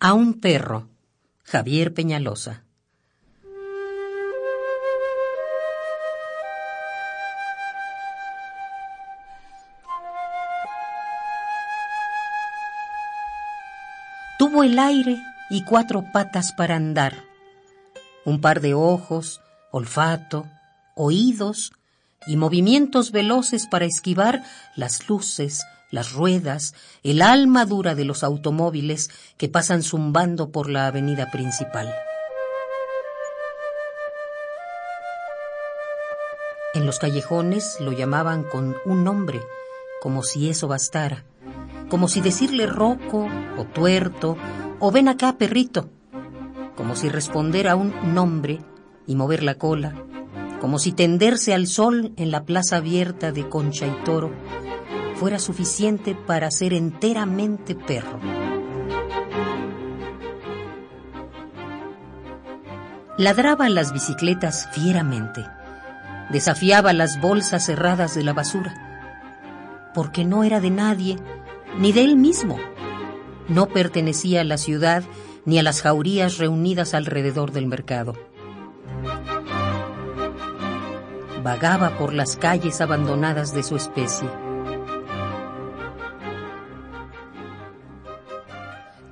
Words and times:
A 0.00 0.12
un 0.12 0.34
perro, 0.34 0.86
Javier 1.42 1.92
Peñalosa. 1.92 2.62
Tuvo 14.38 14.62
el 14.62 14.78
aire 14.78 15.20
y 15.50 15.64
cuatro 15.64 16.04
patas 16.12 16.52
para 16.52 16.76
andar, 16.76 17.24
un 18.24 18.40
par 18.40 18.60
de 18.60 18.74
ojos, 18.74 19.40
olfato, 19.72 20.46
oídos 20.94 21.72
y 22.28 22.36
movimientos 22.36 23.10
veloces 23.10 23.66
para 23.66 23.86
esquivar 23.86 24.44
las 24.76 25.08
luces, 25.08 25.64
las 25.90 26.12
ruedas, 26.12 26.74
el 27.02 27.22
alma 27.22 27.64
dura 27.64 27.94
de 27.94 28.04
los 28.04 28.22
automóviles 28.22 29.10
que 29.36 29.48
pasan 29.48 29.82
zumbando 29.82 30.50
por 30.50 30.68
la 30.68 30.86
avenida 30.86 31.30
principal. 31.30 31.94
En 36.74 36.84
los 36.84 36.98
callejones 36.98 37.78
lo 37.80 37.92
llamaban 37.92 38.44
con 38.44 38.76
un 38.84 39.02
nombre, 39.02 39.40
como 40.00 40.22
si 40.22 40.50
eso 40.50 40.68
bastara, 40.68 41.24
como 41.88 42.08
si 42.08 42.20
decirle 42.20 42.66
roco 42.66 43.26
o 43.56 43.64
tuerto 43.64 44.36
o 44.78 44.90
ven 44.92 45.08
acá 45.08 45.38
perrito, 45.38 45.88
como 46.76 46.94
si 46.94 47.08
responder 47.08 47.66
a 47.68 47.76
un 47.76 48.14
nombre 48.14 48.60
y 49.06 49.16
mover 49.16 49.42
la 49.42 49.54
cola, 49.54 49.94
como 50.60 50.78
si 50.78 50.92
tenderse 50.92 51.54
al 51.54 51.66
sol 51.66 52.12
en 52.16 52.30
la 52.30 52.44
plaza 52.44 52.76
abierta 52.76 53.32
de 53.32 53.48
Concha 53.48 53.86
y 53.86 54.04
Toro 54.04 54.30
fuera 55.18 55.40
suficiente 55.40 56.14
para 56.14 56.48
ser 56.52 56.72
enteramente 56.72 57.74
perro. 57.74 58.20
Ladraba 63.16 63.68
las 63.68 63.92
bicicletas 63.92 64.68
fieramente, 64.72 65.44
desafiaba 66.30 66.92
las 66.92 67.20
bolsas 67.20 67.66
cerradas 67.66 68.14
de 68.14 68.22
la 68.22 68.32
basura, 68.32 69.90
porque 69.92 70.24
no 70.24 70.44
era 70.44 70.60
de 70.60 70.70
nadie, 70.70 71.18
ni 71.78 71.90
de 71.90 72.04
él 72.04 72.16
mismo. 72.16 72.56
No 73.48 73.66
pertenecía 73.66 74.42
a 74.42 74.44
la 74.44 74.56
ciudad 74.56 75.02
ni 75.44 75.58
a 75.58 75.64
las 75.64 75.82
jaurías 75.82 76.38
reunidas 76.38 76.94
alrededor 76.94 77.50
del 77.50 77.66
mercado. 77.66 78.14
Vagaba 81.42 81.98
por 81.98 82.12
las 82.12 82.36
calles 82.36 82.80
abandonadas 82.80 83.52
de 83.52 83.64
su 83.64 83.74
especie 83.74 84.28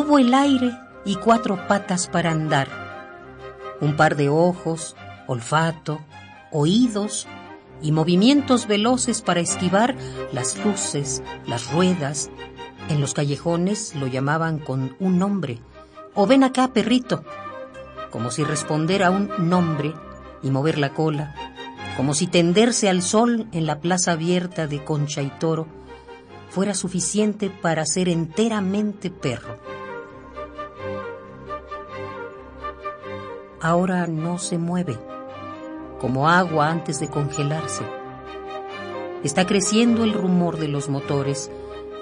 Tuvo 0.00 0.20
el 0.20 0.32
aire 0.32 0.78
y 1.04 1.16
cuatro 1.16 1.66
patas 1.66 2.06
para 2.06 2.30
andar, 2.30 2.68
un 3.80 3.96
par 3.96 4.14
de 4.14 4.28
ojos, 4.28 4.94
olfato, 5.26 5.98
oídos 6.52 7.26
y 7.82 7.90
movimientos 7.90 8.68
veloces 8.68 9.22
para 9.22 9.40
esquivar 9.40 9.96
las 10.32 10.56
luces, 10.64 11.20
las 11.48 11.72
ruedas. 11.72 12.30
En 12.88 13.00
los 13.00 13.12
callejones 13.12 13.96
lo 13.96 14.06
llamaban 14.06 14.60
con 14.60 14.94
un 15.00 15.18
nombre, 15.18 15.58
o 16.14 16.28
ven 16.28 16.44
acá, 16.44 16.72
perrito, 16.72 17.24
como 18.12 18.30
si 18.30 18.44
responder 18.44 19.02
a 19.02 19.10
un 19.10 19.32
nombre 19.48 19.94
y 20.44 20.52
mover 20.52 20.78
la 20.78 20.94
cola, 20.94 21.34
como 21.96 22.14
si 22.14 22.28
tenderse 22.28 22.88
al 22.88 23.02
sol 23.02 23.48
en 23.50 23.66
la 23.66 23.80
plaza 23.80 24.12
abierta 24.12 24.68
de 24.68 24.84
Concha 24.84 25.22
y 25.22 25.30
Toro 25.40 25.66
fuera 26.50 26.74
suficiente 26.74 27.50
para 27.50 27.84
ser 27.84 28.08
enteramente 28.08 29.10
perro. 29.10 29.77
Ahora 33.60 34.06
no 34.06 34.38
se 34.38 34.58
mueve, 34.58 34.98
como 36.00 36.28
agua 36.28 36.70
antes 36.70 37.00
de 37.00 37.08
congelarse. 37.08 37.84
Está 39.24 39.46
creciendo 39.46 40.04
el 40.04 40.12
rumor 40.12 40.58
de 40.58 40.68
los 40.68 40.88
motores 40.88 41.50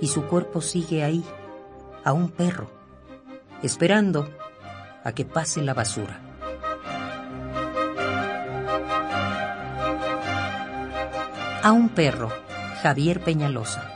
y 0.00 0.08
su 0.08 0.24
cuerpo 0.24 0.60
sigue 0.60 1.04
ahí, 1.04 1.24
a 2.04 2.12
un 2.12 2.30
perro, 2.30 2.68
esperando 3.62 4.28
a 5.04 5.12
que 5.12 5.24
pase 5.24 5.62
la 5.62 5.74
basura. 5.74 6.20
A 11.62 11.70
un 11.70 11.90
perro, 11.90 12.30
Javier 12.82 13.20
Peñalosa. 13.20 13.91